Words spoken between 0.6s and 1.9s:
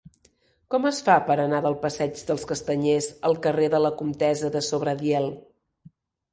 Com es fa per anar del